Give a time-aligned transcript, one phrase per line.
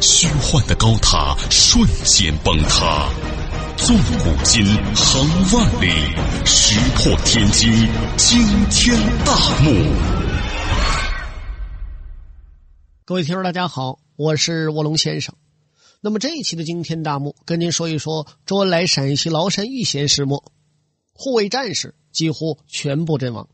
[0.00, 3.08] 虚幻的高塔瞬间崩塌，
[3.76, 4.64] 纵古今，
[4.94, 5.90] 横万里，
[6.44, 7.70] 石破天惊，
[8.16, 9.70] 惊天大幕。
[13.04, 15.34] 各位听众，大家好，我是卧龙先生。
[16.00, 20.52] 那么这一期的惊天大幕，跟您说一说周恩来陕西崂山遇险始末，
[21.12, 23.48] 护卫战士几乎全部阵亡。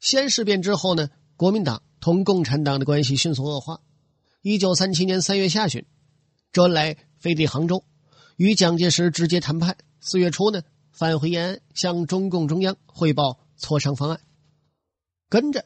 [0.00, 3.80] 西安事变之后呢，国民党同共产党的关系迅速恶化。
[4.44, 5.86] 一九三七年三月下旬，
[6.52, 7.84] 周恩来飞抵杭州，
[8.34, 9.76] 与蒋介石直接谈判。
[10.00, 14.18] 四月初呢，返回延安，向中共中央汇报磋商方案。
[15.28, 15.64] 跟着，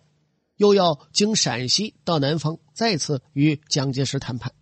[0.56, 4.52] 又要经陕西到南方，再次与蒋介石谈判。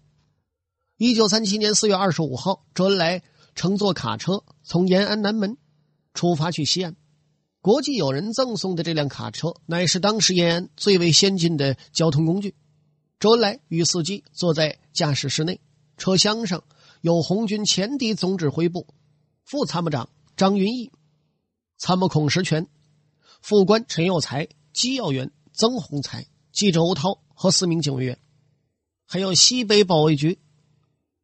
[0.96, 3.20] 一九三七年四月二十五号，周恩来
[3.56, 5.56] 乘坐卡车从延安南门
[6.14, 6.94] 出发去西安。
[7.60, 12.54] 国际友人赠送的这辆卡车，乃是当时延安最为先进的交通工具。
[13.25, 15.58] 周恩来与司机坐在驾驶室内，
[15.97, 16.62] 车厢上
[17.00, 18.86] 有红军前敌总指挥部
[19.44, 20.92] 副参谋长张云逸、
[21.78, 22.67] 参谋孔石泉、
[23.41, 28.19] 副官陈有才、机要员曾洪才、记者欧涛和四名警卫员，
[29.06, 30.39] 还有西北保卫局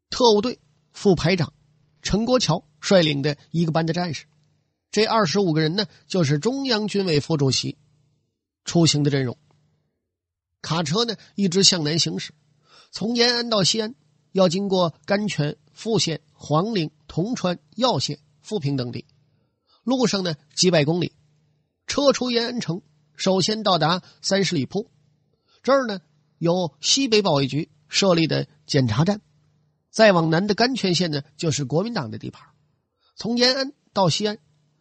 [0.08, 0.58] 特务队
[0.94, 1.52] 副排长
[2.00, 4.24] 陈国桥率领的一个班的战士。
[4.90, 7.76] 这二十五个人呢，就是中央军委副主席
[8.64, 9.36] 出行的阵容。
[10.62, 12.32] 卡车呢一直向南行驶，
[12.90, 13.94] 从延安到西安
[14.32, 19.06] 要经过甘泉、富县、黄陵、铜川、耀县、富平等地，
[19.84, 21.12] 路上呢几百公里。
[21.86, 22.82] 车出延安城，
[23.16, 24.90] 首先到达三十里铺，
[25.62, 26.00] 这儿呢
[26.38, 29.20] 有西北保卫局设立的检查站，
[29.90, 32.46] 再往南的甘泉县呢就是国民党的地盘。
[33.16, 34.38] 从延安到西安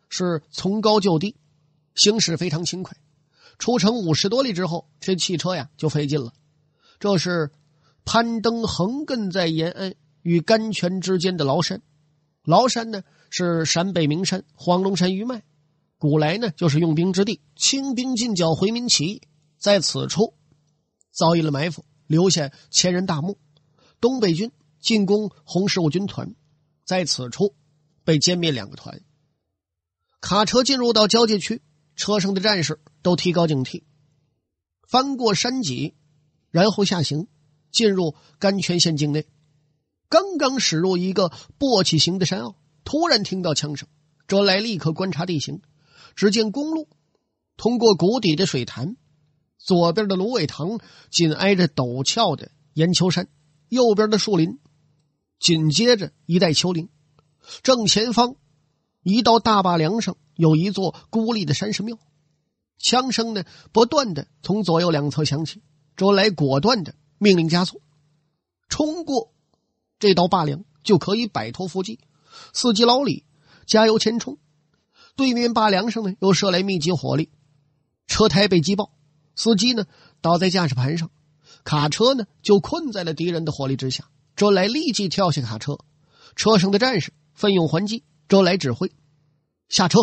[0.08, 1.36] 是从高就低，
[1.96, 2.96] 行驶非常轻快。
[3.60, 6.34] 出城五十多里之后，这汽车呀就费劲了。
[6.98, 7.52] 这是
[8.06, 11.82] 攀登横亘在延安与甘泉之间的崂山。
[12.46, 15.44] 崂山呢是陕北名山，黄龙山余脉，
[15.98, 17.42] 古来呢就是用兵之地。
[17.56, 19.22] 清兵进剿回民起义，
[19.58, 20.34] 在此处
[21.12, 23.38] 遭遇了埋伏，留下千人大墓。
[24.00, 26.34] 东北军进攻红十五军团，
[26.86, 27.56] 在此处
[28.06, 29.02] 被歼灭两个团。
[30.22, 31.62] 卡车进入到交界区。
[32.00, 33.84] 车上的战士都提高警惕，
[34.88, 35.96] 翻过山脊，
[36.50, 37.28] 然后下行，
[37.74, 39.28] 进入甘泉县境内。
[40.08, 41.30] 刚刚驶入一个
[41.60, 42.56] 簸箕形的山坳，
[42.86, 43.90] 突然听到枪声。
[44.30, 45.62] 周恩来立刻观察地形，
[46.16, 46.88] 只见公路
[47.58, 48.96] 通过谷底的水潭，
[49.58, 50.80] 左边的芦苇塘
[51.12, 53.28] 紧挨着陡峭的岩丘山，
[53.68, 54.60] 右边的树林
[55.38, 56.88] 紧接着一带丘陵，
[57.62, 58.38] 正前方
[59.04, 60.16] 一道大坝梁上。
[60.40, 62.00] 有一座孤立的山神庙，
[62.78, 65.62] 枪声呢不断的从左右两侧响起。
[65.98, 67.82] 周恩来果断的命令加速，
[68.70, 69.34] 冲过
[70.00, 72.00] 这道坝梁就可以摆脱伏击。
[72.54, 73.26] 司机老李
[73.66, 74.38] 加油前冲，
[75.18, 77.32] 对面坝梁上呢又射来密集火力，
[78.08, 78.94] 车胎被击爆，
[79.36, 79.88] 司机呢
[80.22, 81.12] 倒在驾驶盘上，
[81.66, 84.10] 卡车呢就困在了敌人的火力之下。
[84.38, 85.80] 周恩来立即跳下卡车，
[86.38, 88.06] 车上的战士奋勇还击。
[88.30, 88.90] 周恩来指挥
[89.68, 90.00] 下车。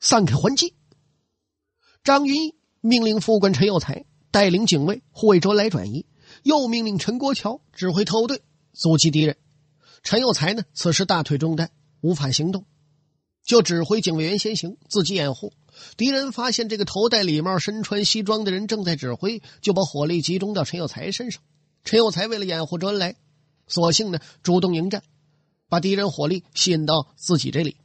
[0.00, 0.74] 散开还击。
[2.02, 6.06] 张云逸命令副官陈有才带领警卫护卫周恩来转移，
[6.42, 9.36] 又命令陈国桥指挥特务队阻击敌人。
[10.02, 12.64] 陈有才呢，此时大腿中弹，无法行动，
[13.44, 15.52] 就指挥警卫员先行，自己掩护。
[15.96, 21.42] 敌人发现这个头戴礼帽、身穿西装的人正在指挥，就把火力集中到陈有才身上。
[21.84, 23.16] 陈有才为了掩护周恩来，
[23.66, 25.02] 索性呢主动迎战，
[25.68, 27.76] 把敌人火力吸引到自己这里。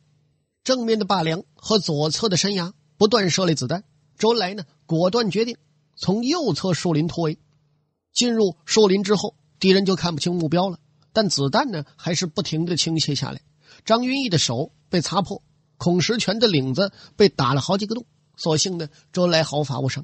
[0.65, 3.83] 正面的坝梁和左侧的山崖不断射来子弹，
[4.17, 5.57] 周恩来呢果断决定
[5.95, 7.37] 从右侧树林突围。
[8.11, 10.79] 进入树林之后，敌人就看不清目标了，
[11.13, 13.41] 但子弹呢还是不停的倾泻下来。
[13.85, 15.43] 张云逸的手被擦破，
[15.77, 18.03] 孔石泉的领子被打了好几个洞，
[18.35, 20.03] 所幸呢周恩来毫发无伤。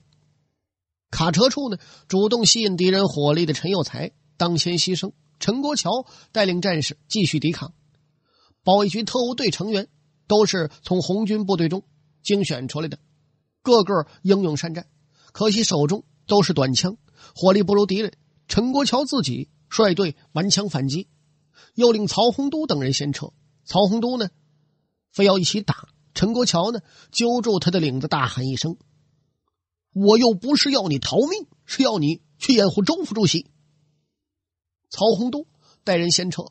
[1.10, 1.78] 卡车处呢
[2.08, 7.74] 主动吸引敌人火力的陈有才当先牺牲，陈国桥带领战士继续抵抗。
[8.64, 9.88] 保卫局特务队成员。
[10.32, 11.84] 都是从红军部队中
[12.24, 13.00] 精选出来的，
[13.62, 14.88] 个个英勇善战。
[15.34, 16.96] 可惜手中都是短枪，
[17.36, 18.14] 火力不如敌人。
[18.48, 21.10] 陈国桥自己率队顽强反击，
[21.76, 23.34] 又令曹洪都等人先撤。
[23.66, 24.30] 曹洪都呢，
[25.12, 25.90] 非要一起打。
[26.14, 26.80] 陈国桥呢，
[27.12, 28.78] 揪住他的领子，大喊一声
[29.92, 33.48] ：“我又不是要你逃命，是要你去掩护周副主席。”
[34.90, 35.46] 曹洪都
[35.84, 36.44] 带人先撤。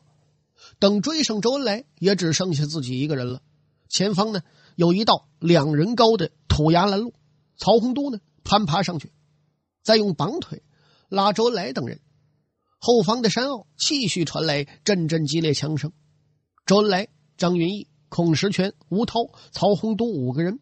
[0.77, 3.41] 等追上周恩来，也只剩下自己一个人了。
[3.91, 4.41] 前方呢，
[4.75, 7.13] 有一道两人高的土崖拦路。
[7.57, 9.11] 曹洪都呢，攀爬上去，
[9.83, 10.63] 再用绑腿
[11.09, 11.99] 拉周恩来等人。
[12.79, 15.91] 后方的山坳继续传来阵阵激烈枪声。
[16.65, 19.19] 周恩来、张云逸、孔石全、吴涛、
[19.51, 20.59] 曹洪都五个人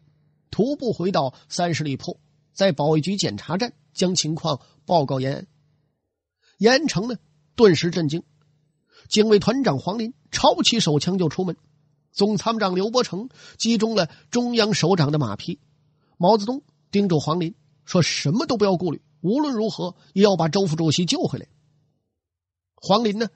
[0.50, 2.20] 徒步回到三十里铺，
[2.52, 5.46] 在保卫局检查站将情况报告延安。
[6.58, 7.14] 延安城呢，
[7.54, 8.24] 顿时震惊。
[9.08, 11.56] 警卫团长黄林抄起手枪就出门，
[12.12, 13.28] 总参谋长刘伯承
[13.58, 15.58] 击中了中央首长的马匹。
[16.16, 17.54] 毛泽东叮嘱黄林
[17.84, 21.46] 说：“什么都不要顾虑，无论如何也要把周副主席救回来。”
[22.76, 23.28] 黄林呢，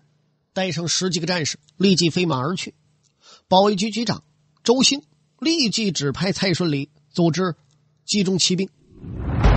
[0.53, 2.75] 带上十几个战士立即飞马而去。
[3.49, 4.25] 保卫局局长
[4.63, 5.03] 周兴
[5.39, 7.57] 立即指派蔡顺礼组织
[8.05, 8.69] 集中骑兵。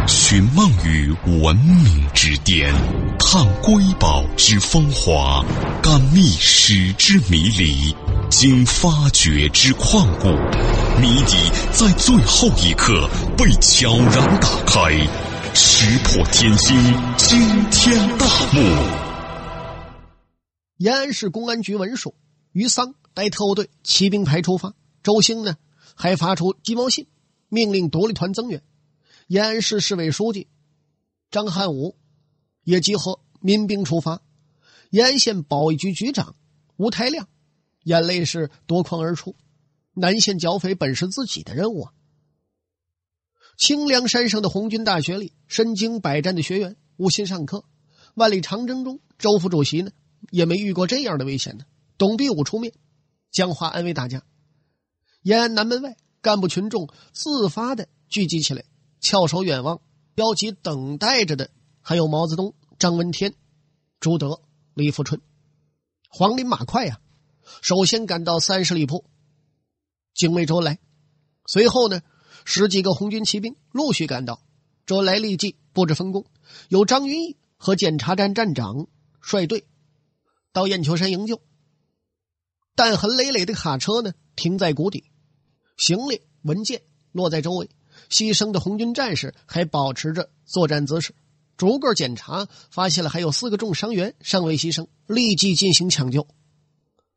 [0.07, 1.11] 寻梦于
[1.41, 2.73] 文明之巅，
[3.19, 5.43] 探瑰宝之风华，
[5.83, 7.93] 感历史之迷离，
[8.29, 10.27] 经发掘之旷古，
[10.99, 14.91] 谜底在最后一刻被悄然打开，
[15.55, 16.77] 石破天惊，
[17.15, 17.39] 惊
[17.71, 18.59] 天大幕。
[20.75, 22.13] 延安市公安局文书，
[22.51, 24.73] 于桑带特务队骑兵排出发，
[25.03, 25.55] 周兴呢
[25.95, 27.07] 还发出鸡毛信，
[27.47, 28.61] 命令独立团增援。
[29.27, 30.47] 延安市市委书记
[31.31, 31.95] 张汉武
[32.65, 34.21] 也集合民兵出发。
[34.89, 36.35] 延安县保卫局局长
[36.75, 37.27] 吴台亮
[37.87, 39.35] 眼泪是夺眶而出。
[39.93, 41.93] 南线剿匪本是自己的任务啊！
[43.57, 47.63] 清凉山上的红军大学里，身经百战的学员无心上课。
[48.13, 49.91] 万里长征中，周副主席呢
[50.31, 51.63] 也没遇过这样的危险呢。
[51.97, 52.73] 董必武出面
[53.31, 54.23] 讲话安慰大家。
[55.21, 58.65] 延安南门外，干部群众自发的聚集起来。
[58.99, 59.79] 翘首远望，
[60.17, 61.49] 焦急等待着的
[61.79, 63.33] 还有毛泽东、张闻天、
[64.01, 64.41] 朱德、
[64.73, 65.21] 李富春。
[66.09, 66.99] 黄林马快呀，
[67.61, 69.05] 首先赶到三十里铺，
[70.13, 70.79] 警卫周来。
[71.45, 72.01] 随后呢，
[72.45, 74.41] 十几个红军骑兵陆续赶到。
[74.85, 76.25] 周恩来立即布置分工，
[76.69, 78.87] 由张云逸和检查站站长
[79.19, 79.67] 率队
[80.53, 81.41] 到雁丘山营救。
[82.75, 85.03] 弹痕累累的卡车呢，停在谷底，
[85.77, 87.69] 行李文件落在周围。
[88.09, 91.15] 牺牲的红军战士还保持着作战姿势，
[91.57, 96.27] 逐个检查，发现了还有四个重伤员尚未牺牲，立即进行抢救。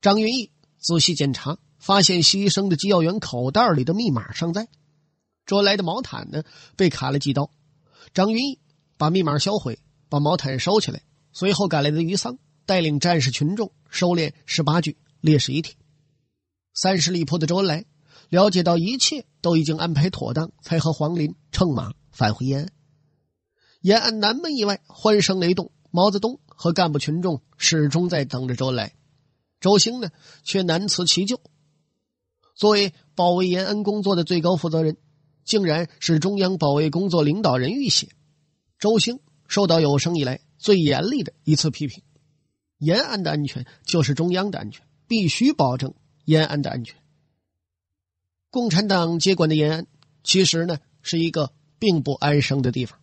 [0.00, 4.68] 张云逸仔细检查，发现牺牲的机要员口袋里的密码尚在，
[5.44, 6.42] 捉来的毛毯呢
[6.76, 7.50] 被砍了几刀。
[8.14, 8.60] 张云逸
[8.96, 11.02] 把密码销毁，把毛毯收起来。
[11.32, 15.76] 随后赶来的余桑带领战士群众收敛十八具烈士遗体。
[16.74, 17.84] 三十里铺的周恩来。
[18.28, 22.68] 了解到一切都已经安排妥当，才和黄林乘马返回延安。
[23.80, 28.94] 延安南门以外，欢声雷动，毛泽东和干部群众始终在等着周恩来。
[29.60, 30.10] 周兴呢，
[30.42, 31.40] 却难辞其咎。
[32.54, 34.96] 作为保卫延安工作的最高负责人，
[35.44, 38.10] 竟然是中央保卫工作领导人遇险。
[38.78, 42.02] 周兴受到有生以来最严厉的一次批评：
[42.78, 45.94] 延安的安全就是中央的安全，必须保证
[46.24, 46.96] 延安的安全。
[48.50, 49.86] 共产党接管的延安，
[50.24, 52.98] 其实呢是一个并不安生的地方。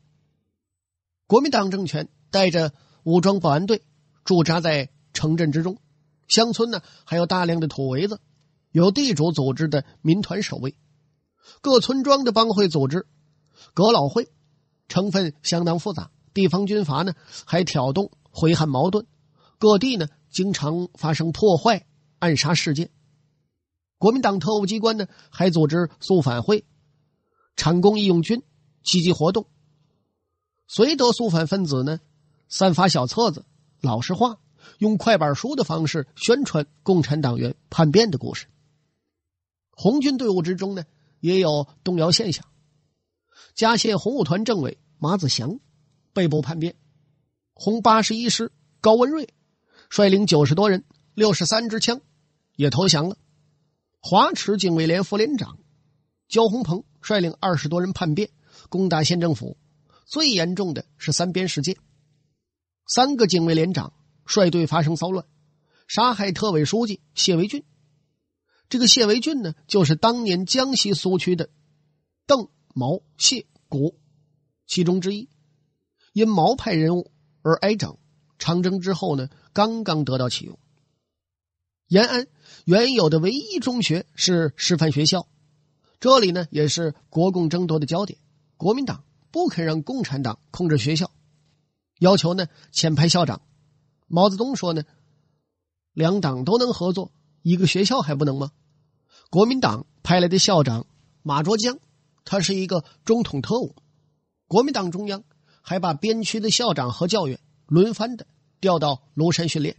[1.28, 3.82] 国民党政权带着武装保安队
[4.24, 5.78] 驻扎在城镇之中，
[6.28, 8.20] 乡村呢还有大量的土围子，
[8.72, 10.76] 有地主组织的民团守卫，
[11.62, 13.08] 各村庄的帮会组织、
[13.74, 14.30] 阁老会，
[14.88, 16.12] 成分相当复杂。
[16.34, 17.14] 地方军阀呢
[17.46, 19.08] 还挑动回汉矛盾，
[19.58, 21.88] 各地呢经常发生破坏、
[22.20, 22.92] 暗杀事件。
[23.98, 26.66] 国民党特务机关呢，还组织肃反会、
[27.56, 28.44] 产工义勇军
[28.84, 29.48] 积极活动。
[30.70, 32.00] 绥德肃反分子呢，
[32.48, 33.46] 散发小册子、
[33.82, 34.38] 老实话，
[34.80, 38.48] 用快板书的方式宣传共产党员叛变的故事。
[39.72, 40.86] 红军队伍之中呢，
[41.20, 42.46] 也有动摇现象。
[43.54, 45.60] 嘉县红五团政委马子祥
[46.14, 46.76] 被捕叛变，
[47.54, 49.30] 红八十一师高文瑞
[49.90, 50.84] 率领九十多人、
[51.14, 52.02] 六十三支枪
[52.56, 53.18] 也投降了。
[54.00, 55.60] 华池警卫连副连长
[56.28, 58.30] 焦红鹏率领二十多人叛变，
[58.70, 59.58] 攻打县政府。
[60.06, 61.76] 最严重的是三边事件，
[62.88, 63.92] 三个警卫连长
[64.28, 65.26] 率队发生骚乱，
[65.88, 67.64] 杀害特委书记谢维俊。
[68.70, 71.50] 这个谢维俊呢，就是当年江西苏区的
[72.26, 73.98] 邓毛谢谷
[74.68, 75.30] 其中之一，
[76.12, 77.98] 因毛派人物而挨整。
[78.40, 80.60] 长征之后呢，刚刚得到启用。
[81.88, 82.28] 延安
[82.66, 85.28] 原有的唯一中学是师范学校，
[86.00, 88.20] 这里呢也是国共争夺的焦点。
[88.58, 91.10] 国民党不肯让共产党控制学校，
[92.00, 93.42] 要求呢遣派校长。
[94.08, 94.84] 毛泽东说呢，
[95.94, 97.12] 两党都能合作，
[97.42, 98.52] 一个学校还不能吗？
[99.30, 100.88] 国民党派来的校长
[101.22, 101.78] 马卓江，
[102.24, 103.76] 他是一个中统特务。
[104.48, 105.24] 国民党中央
[105.62, 108.26] 还把边区的校长和教员轮番的
[108.62, 109.76] 调到庐山训练。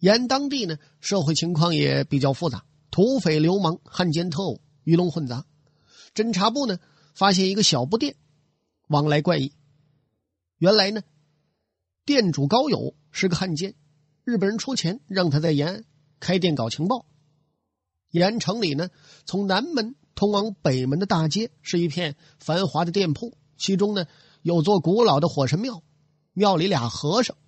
[0.00, 5.46] 沿当地呢，社会情况也比较复杂，土匪、流氓、汉奸、特务鱼龙混杂。
[6.14, 6.78] 侦察部呢，
[7.14, 8.16] 发现一个小布店，
[8.88, 9.52] 往来怪异。
[10.58, 11.02] 原来呢，
[12.06, 13.74] 店主高友是个汉奸，
[14.24, 15.84] 日本人出钱让他在延安
[16.20, 17.06] 开店搞情报。
[18.10, 18.90] 延安城里呢，
[19.24, 24.04] 从南门通往北门的大街是一片繁华的店铺，其中呢
[24.42, 25.82] 有座古老的火神庙，
[26.34, 27.38] 庙里俩和尚。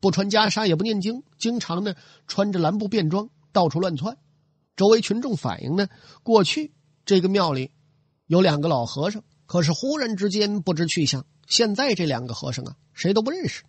[0.00, 1.94] 不穿袈裟也不念经，经常呢
[2.26, 4.18] 穿着蓝布便装到处乱窜。
[4.76, 5.88] 周围群众反映呢，
[6.22, 6.74] 过去
[7.06, 7.70] 这个庙里
[8.26, 11.24] 有两个老和尚，可是忽然之间不知去向。
[11.46, 13.64] 现在这两个和尚啊，谁都不认识。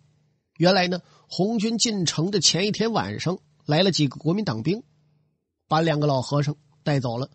[0.58, 4.82] 原来呢，红军进城的前一天晚上，来了几个国民党兵，
[5.68, 7.30] 把两个老和尚带走了。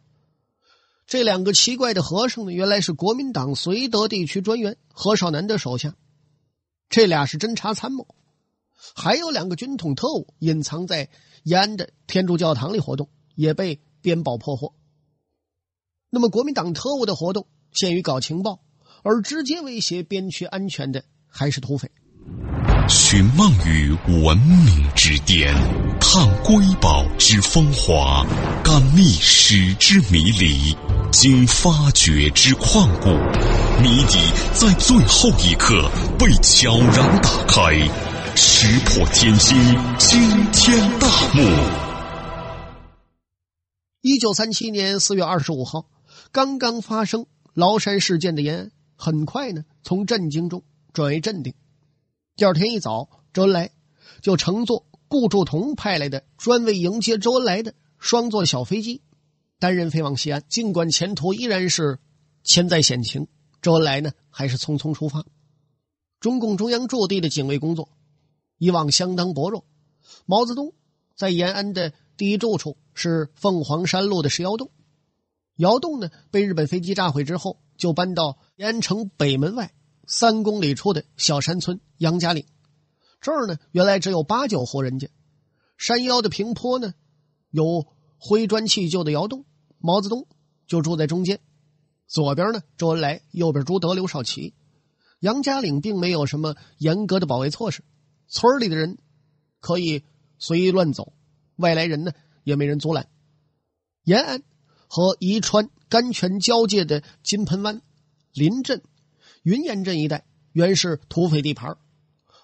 [1.06, 5.96] 这两个奇怪的和尚呢，原来是国民党绥德地区专员何绍南的手下，
[6.90, 8.08] 这俩是侦察参谋。
[8.96, 11.10] 还有两个军统特务隐藏在
[11.44, 14.74] 延安的天主教堂里活动，也被边保破获。
[16.10, 18.60] 那么，国民党特务的活动限于搞情报，
[19.04, 21.92] 而直接威胁边区安全的还是土匪。
[22.94, 25.56] 寻梦于文明之巅，
[25.98, 28.26] 探瑰宝之风华，
[28.62, 30.76] 感历史之迷离，
[31.10, 33.08] 经发掘之旷古，
[33.82, 34.20] 谜底
[34.54, 37.72] 在最后一刻被悄然打开。
[38.36, 39.58] 石破天惊，
[39.98, 40.20] 惊
[40.52, 41.42] 天大幕。
[44.02, 45.86] 一九三七年四月二十五号，
[46.34, 51.54] 刚刚发生崂山事件的延安，很快呢从震惊中转为镇定。
[52.42, 53.70] 第二天一早，周恩来
[54.24, 59.04] 就乘坐顾祝同派来的专为迎接周恩来的双座小飞机，
[59.60, 60.44] 单人飞往西安。
[60.50, 62.00] 尽管前途依然是
[62.44, 63.28] 千载险情，
[63.62, 65.24] 周恩来呢还是匆匆出发。
[66.20, 67.90] 中共中央驻地的警卫工作。
[68.58, 69.64] 以往相当薄弱。
[70.26, 70.74] 毛泽东
[71.16, 74.72] 在延安的第一住处是凤凰山路的石窑洞，
[75.58, 79.76] 窑洞呢被日本飞机炸毁之后，就搬到延安城北门外
[80.08, 82.46] 三公里处的小山村杨家岭。
[83.20, 85.10] 这儿呢原来只有八九户人家，
[85.78, 86.94] 山腰的平坡呢
[87.50, 87.86] 有
[88.18, 89.46] 灰砖砌就的窑洞，
[89.78, 90.28] 毛泽东
[90.68, 91.40] 就住在中间。
[92.08, 94.54] 左边呢周恩来，右边朱德、刘少奇。
[95.20, 97.84] 杨家岭并没有什么严格的保卫措施。
[98.28, 98.98] 村里的人
[99.60, 100.04] 可以
[100.40, 101.14] 随意乱走，
[101.58, 102.12] 外来人呢
[102.44, 103.08] 也没人阻拦。
[104.04, 104.42] 延安
[104.88, 107.82] 和宜川甘泉交界的金盆湾、
[108.34, 108.82] 临镇、
[109.44, 111.76] 云岩镇一带，原是土匪地盘，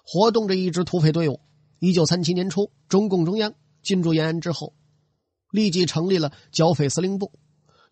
[0.04, 1.40] 活动着一支土匪队伍。
[1.78, 4.74] 一九三七年初，中共中央进驻延安之后，
[5.52, 7.30] 立即成立了剿匪司令部，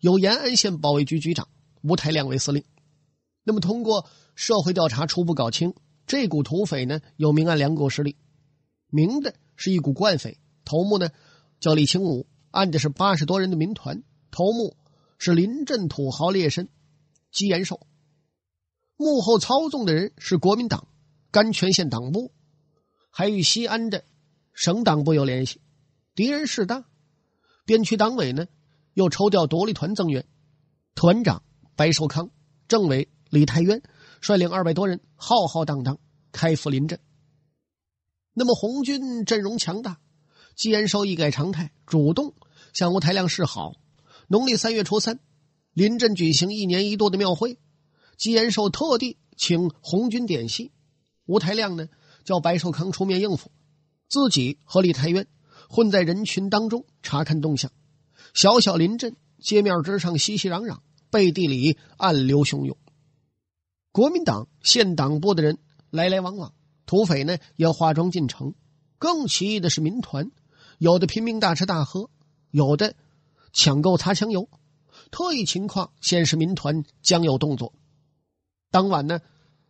[0.01, 1.47] 由延安县保卫局局长
[1.81, 2.65] 吴台亮为司令。
[3.45, 5.73] 那么，通过社会调查，初步搞清。
[6.05, 8.17] 这股土匪呢，有明暗两股势力，
[8.89, 11.11] 明的是一股惯匪，头目呢
[11.61, 14.75] 叫李清武，暗的是八十多人的民团，头目
[15.17, 16.67] 是临镇土豪劣绅
[17.31, 17.87] 姬延寿，
[18.97, 20.87] 幕后操纵的人是国民党
[21.31, 22.33] 甘泉县党部，
[23.09, 24.03] 还与西安的
[24.53, 25.61] 省党部有联系，
[26.15, 26.83] 敌人势大，
[27.65, 28.47] 边区党委呢
[28.93, 30.25] 又抽调独立团增援，
[30.95, 31.43] 团长
[31.75, 32.31] 白寿康，
[32.67, 33.81] 政委李泰渊。
[34.19, 35.99] 率领二百多人浩浩荡荡
[36.31, 36.99] 开赴临镇。
[38.33, 39.99] 那么红军阵容强大，
[40.55, 42.33] 季延寿一改常态，主动
[42.73, 43.73] 向吴台亮示好。
[44.27, 45.19] 农历三月初三，
[45.71, 47.59] 临镇举行一年一度的庙会，
[48.17, 50.71] 季延寿特地请红军点戏。
[51.25, 51.87] 吴台亮呢，
[52.23, 53.51] 叫白寿康出面应付，
[54.09, 55.27] 自己和李太渊
[55.69, 57.71] 混在人群当中查看动向。
[58.33, 62.77] 小小临镇街面之上熙熙攘攘，背地里暗流汹涌。
[63.91, 65.59] 国民党县党部的人
[65.89, 66.53] 来来往往，
[66.85, 68.53] 土匪呢也化妆进城。
[68.97, 70.31] 更奇异的是，民团
[70.79, 72.09] 有的拼命大吃大喝，
[72.49, 72.95] 有的
[73.53, 74.49] 抢购擦枪油。
[75.11, 77.73] 特异情况显示，民团将有动作。
[78.69, 79.21] 当晚呢，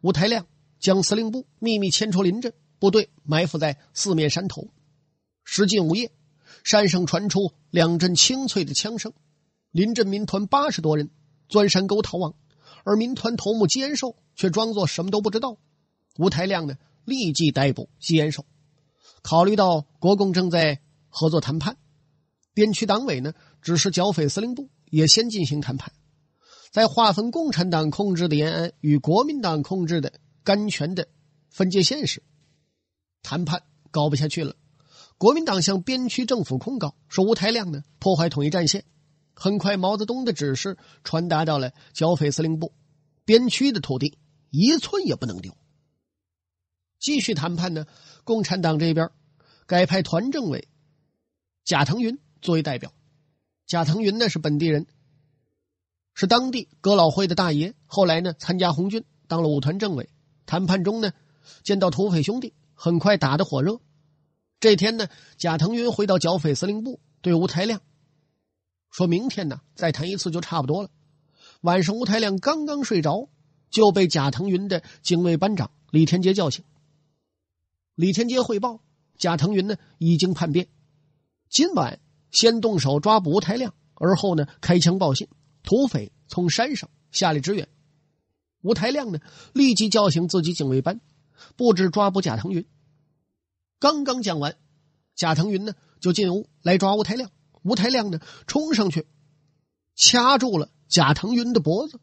[0.01, 0.47] 吴台亮
[0.79, 4.67] 将司令部秘密迁出林镇，部队埋伏在四面山头。
[5.43, 6.11] 时近午夜，
[6.63, 9.13] 山上传出两阵清脆的枪声，
[9.71, 11.09] 林镇民团八十多人
[11.47, 12.33] 钻山沟逃亡。
[12.83, 15.57] 而民团头目吉延寿却装作什么都不知道。
[16.17, 18.45] 吴台亮呢，立即逮捕吉延寿。
[19.21, 21.77] 考虑到国共正在合作谈判。
[22.53, 25.91] 边区党委呢，指示剿匪司令部也先进行谈判，
[26.77, 31.07] 在划分共产党控制的延安与国民党控制的甘泉的
[31.49, 32.21] 分界线时，
[33.23, 34.55] 谈判搞不下去了。
[35.17, 38.85] 国民党向边区政府控告说吴台亮呢破坏统一战线。
[39.33, 42.71] 很快，毛泽东的指示传达到了剿匪司令部，
[43.25, 44.19] 边区的土地
[44.51, 45.57] 一寸也不能丢。
[46.99, 47.87] 继续谈判呢，
[48.23, 49.09] 共产党这边
[49.65, 50.67] 改派团政委
[51.65, 52.93] 贾腾云作为代表。
[53.65, 54.85] 贾腾云呢是本地人，
[56.19, 60.09] 是当地哥老会的大爷，后来呢参加红军，当了五团政委。
[60.47, 61.13] 谈判中呢，
[61.63, 63.79] 见到土匪兄弟，很快打得火热。
[64.59, 67.81] 这天呢，贾腾云回到剿匪司令部，对吴台亮。
[68.89, 70.89] 说明天呢，再谈一次就差不多了。
[71.61, 73.29] 晚上，吴台亮刚刚睡着，
[73.69, 76.65] 就被贾腾云的警卫班长李天杰叫醒。
[77.93, 78.79] 李天杰汇报，
[79.19, 80.67] 贾腾云呢已经叛变，
[81.47, 81.99] 今晚
[82.31, 85.27] 先动手抓捕吴台亮，而后呢开枪报信，
[85.67, 87.67] 土匪从山上下来支援。
[88.61, 89.19] 吴台亮呢
[89.53, 91.01] 立即叫醒自己警卫班，
[91.57, 92.65] 布置抓捕贾腾云。
[93.77, 94.57] 刚刚讲完，
[95.13, 97.29] 贾腾云呢就进屋来抓吴台亮。
[97.63, 99.07] 吴台亮呢，冲上去，
[99.93, 101.99] 掐住了贾腾云的脖子。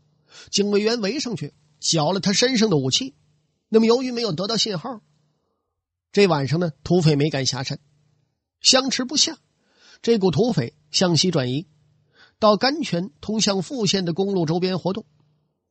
[0.51, 3.15] 警卫员围上去，缴了他身上的武器。
[3.71, 5.01] 那么，由于没有得到信号，
[6.13, 7.81] 这晚上呢，土匪没敢下山，
[8.61, 9.39] 相持不下。
[10.03, 11.67] 这股土匪向西转移，
[12.39, 15.05] 到甘泉通向富县的公路周边活动，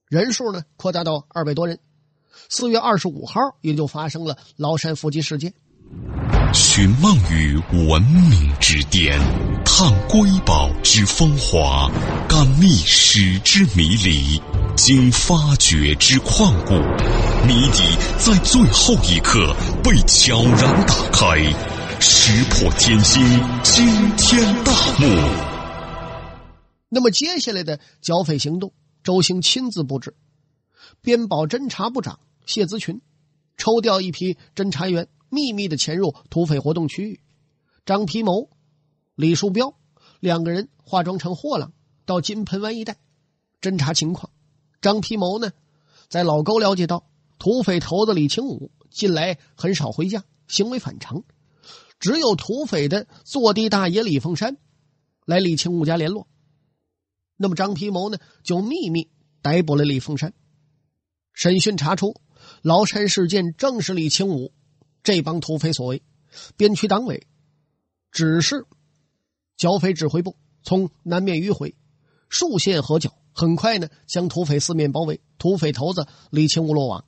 [0.07, 1.79] 人数呢扩大到二百多人。
[2.49, 5.53] 四月二十五号，也就发生了崂山伏击事件。
[6.53, 9.19] 寻梦于文明之巅，
[9.65, 11.89] 探瑰宝之风华，
[12.27, 14.39] 感历史之迷离，
[14.75, 16.73] 经发掘之旷古，
[17.47, 17.83] 谜底
[18.17, 21.37] 在最后一刻被悄然打开，
[21.99, 23.23] 石破天惊，
[23.63, 25.52] 惊天大幕。
[26.93, 28.71] 那么接下来的剿匪行动，
[29.03, 30.15] 周兴亲自布置，
[31.01, 33.01] 边保侦察部长谢子群
[33.57, 35.09] 抽调一批侦查员。
[35.29, 37.19] 秘密的潜入土匪活动区域，
[37.87, 38.51] 张皮谋、
[39.15, 39.73] 李树标
[40.19, 41.73] 两个人化妆成货郎，
[42.05, 42.99] 到金盆湾一带
[43.59, 44.31] 侦查情况。
[44.79, 45.51] 张皮谋呢，
[46.07, 51.23] 在老沟了解到土匪头子李清武近来很少回家，行为反常，
[51.99, 54.57] 只有土匪的坐地大爷李凤山
[55.25, 56.27] 来李清武家联络。
[57.37, 59.09] 那么张皮谋呢，就秘密
[59.41, 60.33] 逮捕了李凤山。
[61.33, 62.15] 审讯查出，
[62.61, 64.53] 崂山事件正是李清武。
[65.01, 66.01] 这帮土匪所为，
[66.55, 67.27] 边区党委
[68.11, 68.65] 指示
[69.57, 71.75] 剿匪指挥部从南面迂回，
[72.29, 77.03] 数线合剿，很快呢将土匪四面包围，土匪头子李清武落网。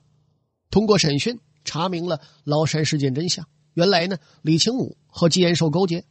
[0.70, 3.48] 通过审讯，查明了崂山事件真相。
[3.72, 6.04] 原来呢，李清武和吉延寿勾结，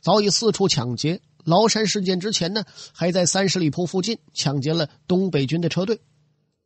[0.00, 1.22] 早已四处抢劫。
[1.44, 6.00] 崂山事件之前呢，还在三十里铺附近抢劫了东北军的车队。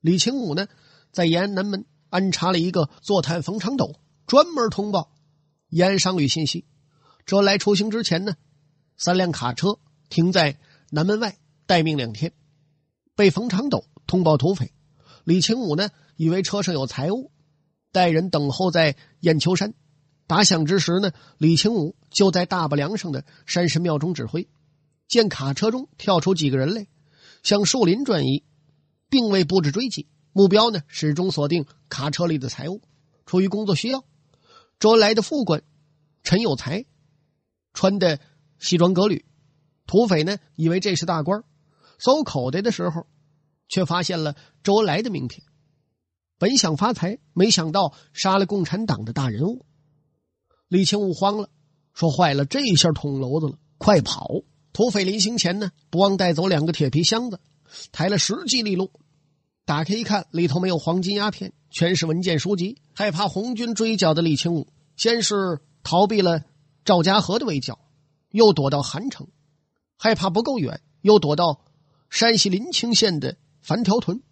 [0.01, 0.67] 李清武呢，
[1.13, 3.95] 在延安南门安插了一个坐探冯长斗。
[4.27, 5.13] 专门通报
[5.69, 6.65] 延安商旅信息。
[7.27, 8.35] 周恩来出行之前呢，
[8.97, 10.59] 三辆卡车停在
[10.91, 12.33] 南门外待命两天，
[13.15, 14.73] 被冯长斗通报土匪。
[15.23, 17.31] 李清武呢，以为车上有财物，
[17.93, 19.75] 带人等候在雁丘山。
[20.27, 24.49] 打响之时呢，李清武就在大巴梁上的山神庙中指挥。
[25.09, 26.87] 见卡车中跳出几个人来，
[27.43, 28.45] 向树林转移，
[29.09, 32.83] 并未布置追击，目标呢始终锁定卡车里的财物。
[33.25, 34.05] 出于工作需要。
[34.79, 35.63] 周恩来的副官
[36.23, 36.85] 陈有才
[37.73, 38.21] 穿的
[38.59, 39.25] 西装革履，
[39.87, 41.45] 土匪呢以为这是大官，
[41.99, 43.07] 搜口袋的时候，
[43.69, 45.47] 却发现了周恩来的名片。
[46.39, 49.65] 本想发财，没想到杀了共产党的大人物。
[50.69, 51.49] 李清武慌了，
[51.95, 54.29] 说：“坏了，这一下捅娄子了，快跑！”
[54.77, 57.41] 土匪临行前呢，不忘带走两个铁皮箱子，
[57.93, 58.93] 抬了十几里路。
[59.65, 62.83] 打开一看，里头没有黄金鸦片，全是文件书籍。
[62.93, 66.43] 害怕红军追剿的李清武，先是逃避了
[66.85, 67.79] 赵家河的围剿，
[68.29, 69.29] 又躲到韩城；
[69.97, 71.65] 害怕不够远，又躲到
[72.11, 74.23] 山西临清县的樊条屯。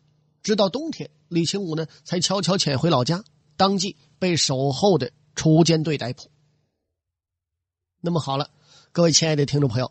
[0.42, 3.24] 直到冬天，李清武呢才悄悄潜回老家，
[3.56, 6.30] 当即被守候的锄奸队逮捕。
[8.02, 8.50] 那么好了，
[8.92, 9.90] 各位亲爱的听众朋友，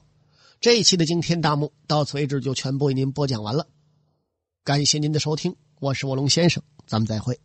[0.63, 3.67] 这一期的惊天大幕到此为止，就全部为您播讲完了。
[4.63, 7.38] 感谢您的收听，我是卧龙先生，咱们再会。